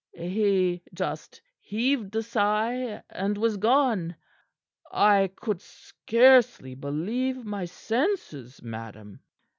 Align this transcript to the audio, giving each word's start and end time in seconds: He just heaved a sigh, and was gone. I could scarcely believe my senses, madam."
He 0.15 0.81
just 0.95 1.39
heaved 1.59 2.15
a 2.15 2.23
sigh, 2.23 3.03
and 3.11 3.37
was 3.37 3.57
gone. 3.57 4.15
I 4.91 5.29
could 5.35 5.61
scarcely 5.61 6.73
believe 6.73 7.45
my 7.45 7.65
senses, 7.65 8.63
madam." 8.63 9.19